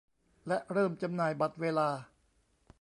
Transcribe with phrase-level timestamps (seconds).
[0.47, 1.89] และเริ่มจำหน่ายบัตรเวลา